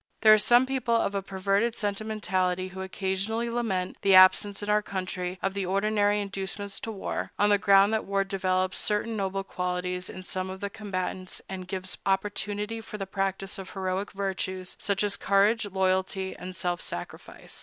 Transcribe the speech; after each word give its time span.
There 0.21 0.33
are 0.33 0.39
some 0.39 0.65
people 0.65 0.95
of 0.95 1.13
a 1.13 1.21
perverted 1.21 1.75
sentimentality 1.75 2.69
who 2.69 2.81
occasionally 2.81 3.51
lament 3.51 3.97
the 4.01 4.15
absence 4.15 4.63
in 4.63 4.67
our 4.67 4.81
country 4.81 5.37
of 5.43 5.53
the 5.53 5.67
ordinary 5.67 6.19
inducements 6.19 6.79
to 6.79 6.91
war, 6.91 7.33
on 7.37 7.49
the 7.49 7.59
ground 7.59 7.93
that 7.93 8.05
war 8.05 8.23
develops 8.23 8.79
certain 8.79 9.15
noble 9.15 9.43
qualities 9.43 10.09
in 10.09 10.23
some 10.23 10.49
of 10.49 10.59
the 10.59 10.71
combatants, 10.71 11.39
and 11.47 11.67
gives 11.67 11.99
opportunity 12.03 12.81
for 12.81 12.97
the 12.97 13.05
practice 13.05 13.59
of 13.59 13.69
heroic 13.73 14.09
virtues, 14.11 14.75
such 14.79 15.03
as 15.03 15.17
courage, 15.17 15.67
loyalty, 15.67 16.35
and 16.35 16.55
self 16.55 16.81
sacrifice. 16.81 17.59